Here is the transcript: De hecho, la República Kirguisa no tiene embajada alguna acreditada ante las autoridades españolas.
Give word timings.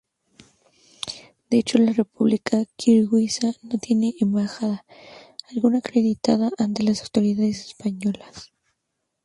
De 1.51 1.59
hecho, 1.59 1.77
la 1.77 1.93
República 1.93 2.65
Kirguisa 2.75 3.53
no 3.61 3.77
tiene 3.77 4.15
embajada 4.19 4.83
alguna 5.53 5.77
acreditada 5.77 6.49
ante 6.57 6.81
las 6.81 7.03
autoridades 7.03 7.67
españolas. 7.67 8.51